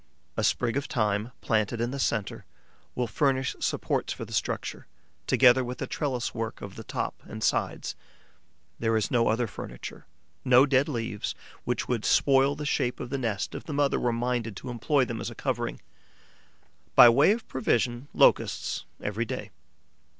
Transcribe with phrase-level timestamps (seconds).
[0.35, 2.43] A sprig of thyme, planted in the centre,
[2.95, 4.87] will furnish supports for the structure,
[5.27, 7.93] together with the trellis work of the top and sides.
[8.79, 10.07] There is no other furniture,
[10.43, 11.35] no dead leaves,
[11.65, 15.05] which would spoil the shape of the nest if the mother were minded to employ
[15.05, 15.79] them as a covering.
[16.95, 19.51] By way of provision, Locusts, every day.